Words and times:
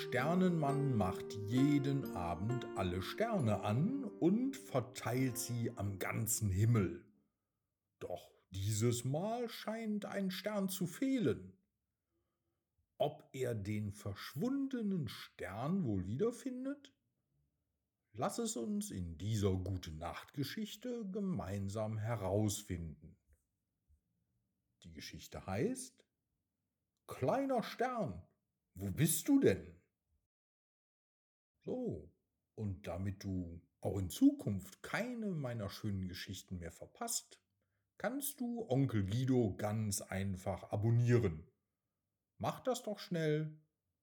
Sternenmann 0.00 0.96
macht 0.96 1.34
jeden 1.34 2.16
Abend 2.16 2.64
alle 2.76 3.02
Sterne 3.02 3.60
an 3.60 4.04
und 4.04 4.56
verteilt 4.56 5.36
sie 5.36 5.70
am 5.76 5.98
ganzen 5.98 6.50
Himmel. 6.50 7.04
Doch 7.98 8.32
dieses 8.52 9.04
Mal 9.04 9.50
scheint 9.50 10.06
ein 10.06 10.30
Stern 10.30 10.70
zu 10.70 10.86
fehlen. 10.86 11.52
Ob 12.96 13.28
er 13.32 13.54
den 13.54 13.92
verschwundenen 13.92 15.08
Stern 15.08 15.84
wohl 15.84 16.06
wiederfindet? 16.06 16.94
Lass 18.12 18.38
es 18.38 18.56
uns 18.56 18.90
in 18.90 19.18
dieser 19.18 19.54
gute 19.54 19.92
Nachtgeschichte 19.92 21.06
gemeinsam 21.10 21.98
herausfinden. 21.98 23.18
Die 24.84 24.92
Geschichte 24.92 25.46
heißt 25.46 26.06
Kleiner 27.06 27.62
Stern, 27.62 28.26
wo 28.74 28.90
bist 28.90 29.28
du 29.28 29.38
denn? 29.40 29.81
So, 31.64 32.12
und 32.54 32.86
damit 32.86 33.22
du 33.24 33.62
auch 33.80 33.98
in 33.98 34.10
Zukunft 34.10 34.82
keine 34.82 35.30
meiner 35.30 35.70
schönen 35.70 36.08
Geschichten 36.08 36.58
mehr 36.58 36.72
verpasst, 36.72 37.40
kannst 37.98 38.40
du 38.40 38.68
Onkel 38.68 39.04
Guido 39.04 39.54
ganz 39.56 40.00
einfach 40.00 40.72
abonnieren. 40.72 41.48
Mach 42.38 42.60
das 42.60 42.82
doch 42.82 42.98
schnell, 42.98 43.56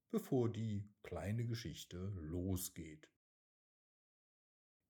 bevor 0.10 0.50
die 0.50 0.90
kleine 1.04 1.46
Geschichte 1.46 1.98
losgeht. 2.16 3.10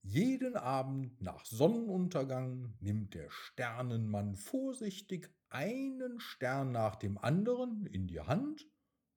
Jeden 0.01 0.55
Abend 0.55 1.21
nach 1.21 1.45
Sonnenuntergang 1.45 2.77
nimmt 2.79 3.15
der 3.15 3.29
Sternenmann 3.29 4.35
vorsichtig 4.35 5.29
einen 5.49 6.19
Stern 6.19 6.71
nach 6.71 6.95
dem 6.95 7.17
anderen 7.17 7.85
in 7.87 8.07
die 8.07 8.21
Hand 8.21 8.65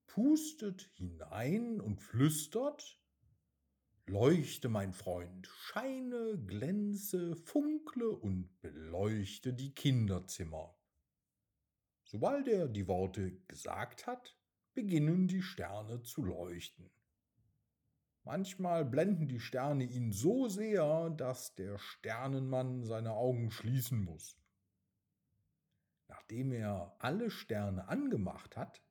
pustet 0.07 0.91
hinein 0.95 1.81
und 1.81 2.01
flüstert 2.01 3.02
Leuchte, 4.07 4.69
mein 4.69 4.93
Freund, 4.93 5.47
scheine, 5.47 6.37
glänze, 6.45 7.37
funkle 7.37 8.11
und 8.11 8.61
beleuchte 8.61 9.55
die 9.55 9.73
Kinderzimmer. 9.73 10.75
Sobald 12.05 12.49
er 12.49 12.69
die 12.69 12.89
Worte 12.89 13.33
gesagt 13.47 14.09
hat, 14.09 14.37
beginnen 14.75 15.29
die 15.29 15.41
Sterne 15.41 16.03
zu 16.03 16.25
leuchten. 16.25 16.91
Manchmal 18.25 18.85
blenden 18.85 19.29
die 19.29 19.41
Sterne 19.41 19.85
ihn 19.85 20.13
so 20.13 20.49
sehr, 20.49 21.11
dass 21.11 21.55
der 21.55 21.79
Sternenmann 21.79 22.85
seine 22.85 23.13
Augen 23.13 23.51
schließen 23.51 24.03
muss. 24.03 24.37
Nachdem 26.09 26.53
er 26.53 26.95
alle 26.99 27.31
Sterne 27.31 27.89
angemacht 27.89 28.57
hat, 28.57 28.83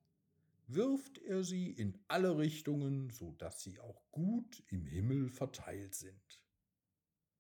wirft 0.74 1.18
er 1.20 1.44
sie 1.44 1.72
in 1.72 2.04
alle 2.08 2.38
Richtungen, 2.38 3.10
so 3.10 3.34
dass 3.34 3.62
sie 3.62 3.80
auch 3.80 4.04
gut 4.12 4.64
im 4.68 4.86
Himmel 4.86 5.30
verteilt 5.30 5.96
sind. 5.96 6.44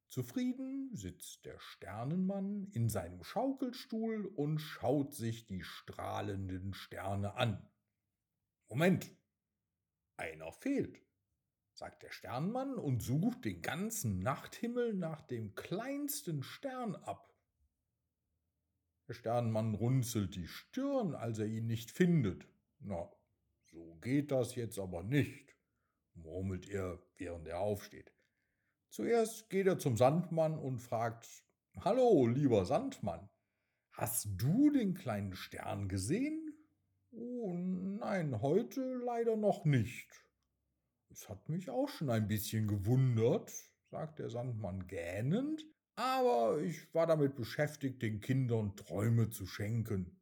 Zufrieden 0.08 0.94
sitzt 0.94 1.46
der 1.46 1.58
Sternenmann 1.60 2.68
in 2.74 2.90
seinem 2.90 3.24
Schaukelstuhl 3.24 4.26
und 4.26 4.60
schaut 4.60 5.14
sich 5.14 5.46
die 5.46 5.64
strahlenden 5.64 6.74
Sterne 6.74 7.36
an. 7.36 7.66
Moment, 8.68 9.16
einer 10.18 10.52
fehlt, 10.52 11.02
sagt 11.74 12.04
der 12.04 12.12
Sternenmann 12.12 12.76
und 12.76 13.02
sucht 13.02 13.46
den 13.46 13.62
ganzen 13.62 14.20
Nachthimmel 14.20 14.94
nach 14.94 15.22
dem 15.22 15.56
kleinsten 15.56 16.44
Stern 16.44 16.96
ab. 16.96 17.34
Der 19.08 19.14
Sternenmann 19.14 19.76
runzelt 19.76 20.36
die 20.36 20.48
Stirn, 20.48 21.16
als 21.16 21.40
er 21.40 21.48
ihn 21.48 21.68
nicht 21.68 21.90
findet. 21.90 22.48
Na, 22.80 23.10
so 23.72 23.98
geht 24.02 24.32
das 24.32 24.56
jetzt 24.56 24.78
aber 24.78 25.04
nicht, 25.04 25.56
murmelt 26.14 26.70
er, 26.70 27.02
während 27.18 27.48
er 27.48 27.60
aufsteht. 27.60 28.14
Zuerst 28.90 29.50
geht 29.50 29.68
er 29.68 29.80
zum 29.80 29.96
Sandmann 29.96 30.58
und 30.58 30.80
fragt 30.80 31.28
Hallo, 31.80 32.28
lieber 32.28 32.66
Sandmann, 32.66 33.30
hast 33.94 34.28
du 34.36 34.70
den 34.72 34.94
kleinen 34.94 35.36
Stern 35.36 35.88
gesehen? 35.88 36.54
Oh 37.12 37.54
nein, 37.54 38.42
heute 38.42 38.82
leider 39.06 39.38
noch 39.38 39.64
nicht. 39.64 40.26
Es 41.10 41.30
hat 41.30 41.50
mich 41.50 41.70
auch 41.70 41.90
schon 41.90 42.10
ein 42.10 42.28
bisschen 42.28 42.68
gewundert, 42.68 43.52
sagt 43.90 44.20
der 44.20 44.30
Sandmann 44.30 44.88
gähnend, 44.88 45.66
aber 45.96 46.60
ich 46.62 46.94
war 46.94 47.08
damit 47.08 47.36
beschäftigt, 47.36 48.02
den 48.02 48.22
Kindern 48.22 48.76
Träume 48.76 49.30
zu 49.30 49.46
schenken. 49.46 50.21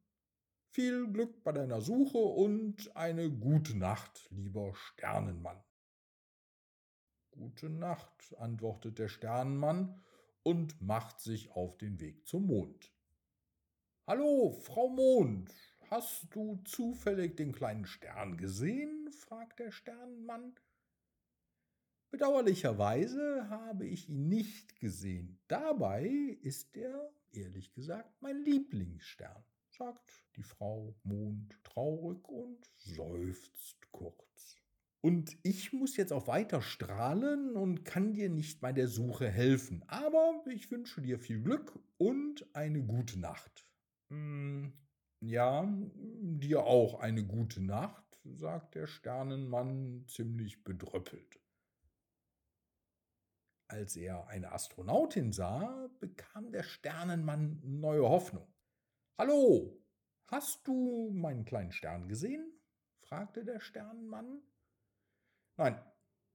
Viel 0.72 1.12
Glück 1.12 1.44
bei 1.44 1.52
deiner 1.52 1.82
Suche 1.82 2.20
und 2.20 2.96
eine 2.96 3.32
gute 3.32 3.76
Nacht, 3.76 4.28
lieber 4.30 4.76
Sternenmann. 4.76 5.64
Gute 7.32 7.72
Nacht, 7.72 8.36
antwortet 8.38 9.00
der 9.00 9.08
Sternenmann 9.08 10.00
und 10.44 10.80
macht 10.80 11.22
sich 11.22 11.50
auf 11.50 11.76
den 11.80 12.00
Weg 12.00 12.28
zum 12.28 12.46
Mond. 12.46 12.94
Hallo, 14.06 14.52
Frau 14.52 14.90
Mond, 14.90 15.52
hast 15.90 16.28
du 16.36 16.62
zufällig 16.66 17.36
den 17.36 17.52
kleinen 17.52 17.88
Stern 17.88 18.38
gesehen? 18.38 19.12
fragt 19.12 19.58
der 19.58 19.72
Sternenmann. 19.72 20.54
Bedauerlicherweise 22.12 23.50
habe 23.50 23.88
ich 23.88 24.08
ihn 24.08 24.30
nicht 24.30 24.80
gesehen. 24.80 25.40
Dabei 25.48 26.06
ist 26.42 26.78
er, 26.78 27.12
ehrlich 27.32 27.74
gesagt, 27.74 28.22
mein 28.22 28.44
Lieblingsstern 28.44 29.44
sagt 29.80 30.26
die 30.36 30.44
Frau 30.44 30.94
Mond 31.04 31.58
traurig 31.64 32.28
und 32.28 32.60
seufzt 32.78 33.92
kurz. 33.92 34.58
Und 35.02 35.38
ich 35.44 35.72
muss 35.72 35.96
jetzt 35.96 36.12
auch 36.12 36.28
weiter 36.28 36.62
strahlen 36.62 37.56
und 37.56 37.86
kann 37.86 38.12
dir 38.12 38.30
nicht 38.30 38.60
bei 38.60 38.74
der 38.74 38.90
Suche 38.90 39.30
helfen. 39.30 39.86
Aber 39.88 40.44
ich 40.52 40.70
wünsche 40.70 41.02
dir 41.02 41.18
viel 41.18 41.42
Glück 41.42 41.80
und 41.98 42.54
eine 42.54 42.82
gute 42.84 43.18
Nacht. 43.18 43.66
Hm, 44.10 44.74
ja, 45.22 45.66
dir 45.66 46.66
auch 46.66 47.00
eine 47.00 47.24
gute 47.24 47.64
Nacht, 47.64 48.04
sagt 48.26 48.76
der 48.76 48.88
Sternenmann 48.88 50.04
ziemlich 50.08 50.62
bedröppelt. 50.66 51.40
Als 53.70 53.96
er 53.96 54.28
eine 54.28 54.52
Astronautin 54.52 55.32
sah, 55.32 55.90
bekam 56.02 56.52
der 56.52 56.64
Sternenmann 56.64 57.62
neue 57.64 58.02
Hoffnung. 58.02 58.48
Hallo, 59.20 59.78
hast 60.28 60.66
du 60.66 61.12
meinen 61.12 61.44
kleinen 61.44 61.74
Stern 61.74 62.08
gesehen? 62.08 62.54
fragte 63.02 63.44
der 63.44 63.60
Sternenmann. 63.60 64.42
Nein, 65.58 65.78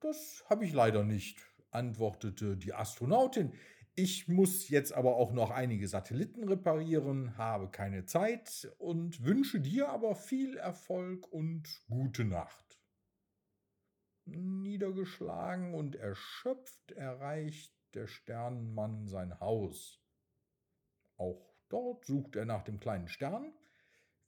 das 0.01 0.45
habe 0.51 0.67
ich 0.67 0.75
leider 0.75 1.03
nicht, 1.03 1.41
antwortete 1.71 2.59
die 2.59 2.75
Astronautin. 2.75 3.55
Ich 3.95 4.29
muss 4.29 4.69
jetzt 4.69 4.93
aber 4.93 5.17
auch 5.17 5.33
noch 5.33 5.51
einige 5.51 5.89
Satelliten 5.89 6.47
reparieren, 6.47 7.39
habe 7.39 7.71
keine 7.71 8.05
Zeit 8.05 8.71
und 8.77 9.25
wünsche 9.25 9.63
dir 9.63 9.89
aber 9.89 10.15
viel 10.15 10.59
Erfolg 10.59 11.27
und 11.33 11.87
gute 11.89 12.27
Nacht. 12.27 12.79
Niedergeschlagen 14.27 15.73
und 15.73 15.97
erschöpft 15.97 16.93
erreicht 16.93 17.75
der 17.95 18.09
Sternenmann 18.09 19.07
sein 19.07 19.41
Haus. 19.41 20.05
Auch 21.17 21.54
Dort 21.75 22.05
sucht 22.05 22.37
er 22.37 22.45
nach 22.45 22.63
dem 22.63 22.79
kleinen 22.79 23.09
Stern, 23.09 23.53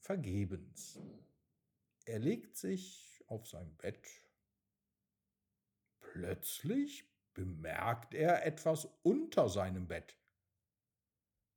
vergebens. 0.01 0.99
Er 2.05 2.19
legt 2.19 2.57
sich 2.57 3.23
auf 3.29 3.47
sein 3.47 3.77
Bett. 3.77 4.05
Plötzlich 6.01 7.09
bemerkt 7.35 8.15
er 8.15 8.45
etwas 8.45 8.89
unter 9.05 9.49
seinem 9.49 9.87
Bett. 9.87 10.19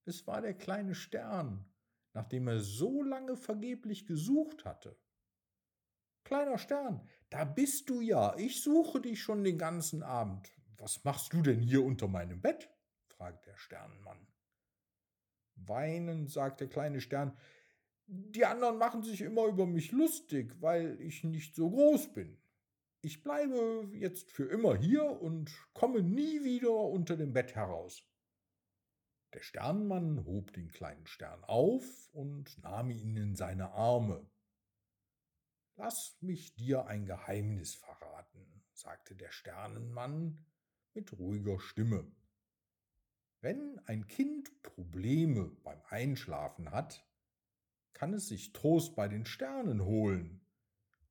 Es 0.05 0.27
war 0.27 0.41
der 0.41 0.53
kleine 0.53 0.93
Stern, 0.93 1.65
nach 2.13 2.27
dem 2.27 2.47
er 2.47 2.59
so 2.59 3.01
lange 3.01 3.35
vergeblich 3.35 4.05
gesucht 4.05 4.65
hatte. 4.65 4.95
Kleiner 6.23 6.59
Stern, 6.59 7.09
da 7.31 7.45
bist 7.45 7.89
du 7.89 7.99
ja. 7.99 8.37
Ich 8.37 8.61
suche 8.61 9.01
dich 9.01 9.23
schon 9.23 9.43
den 9.43 9.57
ganzen 9.57 10.03
Abend. 10.03 10.53
Was 10.77 11.03
machst 11.03 11.33
du 11.33 11.41
denn 11.41 11.61
hier 11.61 11.83
unter 11.83 12.07
meinem 12.07 12.41
Bett? 12.41 12.69
fragt 13.07 13.47
der 13.47 13.57
Sternenmann. 13.57 14.27
Weinend 15.65 16.29
sagt 16.31 16.61
der 16.61 16.69
kleine 16.69 17.01
Stern, 17.01 17.37
die 18.07 18.45
anderen 18.45 18.77
machen 18.77 19.03
sich 19.03 19.21
immer 19.21 19.45
über 19.45 19.67
mich 19.67 19.91
lustig, 19.91 20.55
weil 20.61 20.99
ich 20.99 21.23
nicht 21.23 21.55
so 21.55 21.69
groß 21.69 22.13
bin. 22.13 22.41
Ich 23.01 23.23
bleibe 23.23 23.89
jetzt 23.93 24.31
für 24.31 24.45
immer 24.45 24.75
hier 24.75 25.03
und 25.03 25.51
komme 25.73 26.01
nie 26.01 26.43
wieder 26.43 26.71
unter 26.71 27.15
dem 27.15 27.33
Bett 27.33 27.55
heraus. 27.55 28.03
Der 29.33 29.41
Sternenmann 29.41 30.25
hob 30.25 30.51
den 30.53 30.69
kleinen 30.71 31.05
Stern 31.05 31.43
auf 31.43 32.09
und 32.13 32.57
nahm 32.63 32.89
ihn 32.89 33.15
in 33.15 33.35
seine 33.35 33.71
Arme. 33.71 34.27
Lass 35.75 36.17
mich 36.19 36.55
dir 36.55 36.87
ein 36.87 37.05
Geheimnis 37.05 37.75
verraten, 37.75 38.63
sagte 38.73 39.15
der 39.15 39.31
Sternenmann 39.31 40.45
mit 40.93 41.13
ruhiger 41.13 41.59
Stimme. 41.59 42.11
Wenn 43.41 43.79
ein 43.85 44.05
Kind 44.07 44.61
Probleme 44.63 45.49
beim 45.63 45.81
Einschlafen 45.89 46.71
hat, 46.71 47.05
kann 47.93 48.13
es 48.13 48.27
sich 48.27 48.51
Trost 48.51 48.97
bei 48.97 49.07
den 49.07 49.25
Sternen 49.25 49.85
holen. 49.85 50.41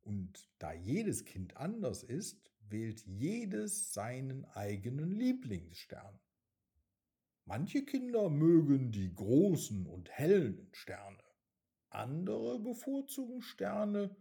Und 0.02 0.50
da 0.58 0.72
jedes 0.72 1.24
Kind 1.24 1.56
anders 1.56 2.02
ist, 2.02 2.50
wählt 2.68 3.00
jedes 3.06 3.94
seinen 3.94 4.44
eigenen 4.44 5.10
Lieblingsstern. 5.10 6.20
Manche 7.46 7.82
Kinder 7.86 8.28
mögen 8.28 8.92
die 8.92 9.14
großen 9.14 9.86
und 9.86 10.10
hellen 10.10 10.68
Sterne, 10.72 11.24
andere 11.88 12.58
bevorzugen 12.58 13.40
Sterne, 13.40 14.14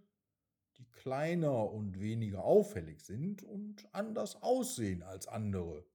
die 0.77 0.86
kleiner 0.92 1.71
und 1.71 2.00
weniger 2.00 2.45
auffällig 2.45 3.01
sind 3.01 3.44
und 3.44 3.94
anders 3.94 4.42
aussehen 4.42 5.04
als 5.04 5.27
andere. 5.27 5.86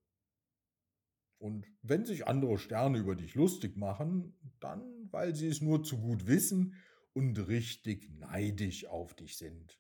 Und 1.43 1.67
wenn 1.83 2.05
sich 2.05 2.29
andere 2.29 2.57
Sterne 2.57 2.99
über 2.99 3.17
dich 3.17 3.35
lustig 3.35 3.77
machen, 3.77 4.33
dann, 4.61 5.09
weil 5.11 5.35
sie 5.35 5.49
es 5.49 5.61
nur 5.61 5.83
zu 5.83 5.99
gut 5.99 6.29
wissen 6.29 6.77
und 7.15 7.37
richtig 7.49 8.09
neidisch 8.11 8.87
auf 8.87 9.13
dich 9.15 9.37
sind. 9.37 9.77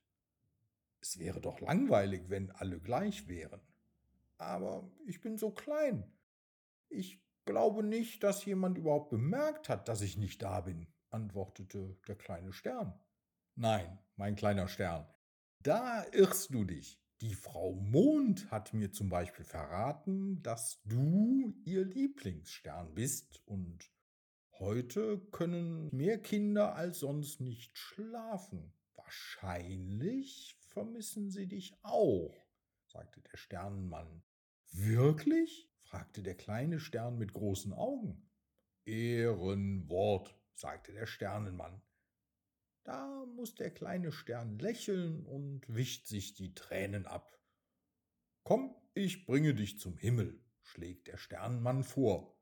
Es 1.00 1.20
wäre 1.20 1.40
doch 1.40 1.60
langweilig, 1.60 2.24
wenn 2.26 2.50
alle 2.50 2.80
gleich 2.80 3.28
wären. 3.28 3.60
Aber 4.38 4.90
ich 5.06 5.20
bin 5.20 5.38
so 5.38 5.52
klein. 5.52 6.12
Ich 6.88 7.22
glaube 7.44 7.84
nicht, 7.84 8.24
dass 8.24 8.44
jemand 8.44 8.76
überhaupt 8.76 9.10
bemerkt 9.10 9.68
hat, 9.68 9.86
dass 9.86 10.00
ich 10.02 10.16
nicht 10.16 10.42
da 10.42 10.62
bin, 10.62 10.88
antwortete 11.10 11.96
der 12.08 12.16
kleine 12.16 12.52
Stern. 12.52 12.98
Nein, 13.54 14.00
mein 14.16 14.34
kleiner 14.34 14.66
Stern, 14.66 15.06
da 15.60 16.04
irrst 16.10 16.52
du 16.52 16.64
dich. 16.64 17.00
Die 17.22 17.34
Frau 17.34 17.74
Mond 17.74 18.50
hat 18.50 18.74
mir 18.74 18.90
zum 18.90 19.08
Beispiel 19.08 19.44
verraten, 19.44 20.42
dass 20.42 20.82
du 20.82 21.54
ihr 21.64 21.84
Lieblingsstern 21.84 22.96
bist 22.96 23.40
und 23.46 23.92
heute 24.58 25.20
können 25.30 25.88
mehr 25.94 26.18
Kinder 26.18 26.74
als 26.74 26.98
sonst 26.98 27.40
nicht 27.40 27.78
schlafen. 27.78 28.74
Wahrscheinlich 28.96 30.58
vermissen 30.70 31.30
sie 31.30 31.46
dich 31.46 31.72
auch, 31.82 32.44
sagte 32.88 33.20
der 33.20 33.36
Sternenmann. 33.36 34.24
Wirklich? 34.72 35.70
fragte 35.78 36.24
der 36.24 36.34
kleine 36.34 36.80
Stern 36.80 37.18
mit 37.18 37.34
großen 37.34 37.72
Augen. 37.72 38.28
Ehrenwort, 38.84 40.36
sagte 40.54 40.92
der 40.92 41.06
Sternenmann. 41.06 41.82
Da 42.84 43.24
muss 43.36 43.54
der 43.54 43.70
kleine 43.70 44.10
Stern 44.10 44.58
lächeln 44.58 45.24
und 45.24 45.62
wischt 45.68 46.06
sich 46.06 46.34
die 46.34 46.54
Tränen 46.54 47.06
ab. 47.06 47.38
Komm, 48.42 48.74
ich 48.94 49.24
bringe 49.24 49.54
dich 49.54 49.78
zum 49.78 49.96
Himmel, 49.96 50.42
schlägt 50.62 51.06
der 51.06 51.16
Sternenmann 51.16 51.84
vor. 51.84 52.36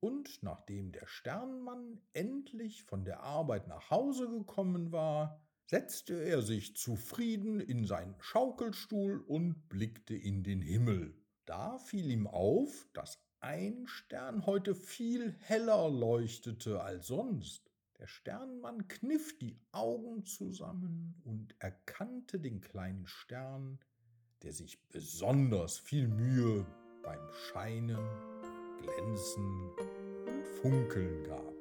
Und 0.00 0.42
nachdem 0.42 0.92
der 0.92 1.06
Sternenmann 1.06 2.00
endlich 2.12 2.82
von 2.84 3.04
der 3.04 3.20
Arbeit 3.20 3.68
nach 3.68 3.90
Hause 3.90 4.28
gekommen 4.28 4.92
war, 4.92 5.40
setzte 5.66 6.14
er 6.14 6.42
sich 6.42 6.76
zufrieden 6.76 7.60
in 7.60 7.86
seinen 7.86 8.14
Schaukelstuhl 8.20 9.20
und 9.20 9.68
blickte 9.68 10.14
in 10.14 10.42
den 10.42 10.60
Himmel. 10.60 11.16
Da 11.44 11.78
fiel 11.78 12.10
ihm 12.10 12.26
auf, 12.26 12.86
dass 12.92 13.24
ein 13.40 13.86
Stern 13.86 14.46
heute 14.46 14.74
viel 14.74 15.32
heller 15.40 15.88
leuchtete 15.88 16.82
als 16.82 17.06
sonst. 17.06 17.65
Der 17.98 18.06
Sternmann 18.06 18.88
kniff 18.88 19.38
die 19.38 19.58
Augen 19.72 20.24
zusammen 20.26 21.14
und 21.24 21.54
erkannte 21.60 22.38
den 22.38 22.60
kleinen 22.60 23.06
Stern, 23.06 23.78
der 24.42 24.52
sich 24.52 24.86
besonders 24.88 25.78
viel 25.78 26.06
Mühe 26.06 26.66
beim 27.02 27.32
Scheinen, 27.32 28.06
Glänzen 28.82 29.70
und 30.26 30.46
Funkeln 30.60 31.24
gab. 31.24 31.55